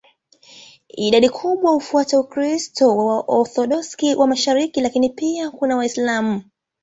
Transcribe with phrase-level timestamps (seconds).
[1.07, 5.15] Idadi kubwa hufuata Ukristo wa Waorthodoksi wa mashariki, lakini
[5.51, 6.49] kuna Waislamu pia.